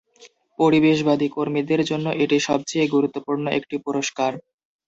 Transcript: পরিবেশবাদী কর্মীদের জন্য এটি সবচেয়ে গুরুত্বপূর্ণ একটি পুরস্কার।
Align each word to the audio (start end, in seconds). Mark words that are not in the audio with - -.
পরিবেশবাদী 0.59 1.27
কর্মীদের 1.35 1.81
জন্য 1.89 2.07
এটি 2.23 2.37
সবচেয়ে 2.47 2.85
গুরুত্বপূর্ণ 2.87 3.45
একটি 3.57 3.75
পুরস্কার। 3.85 4.31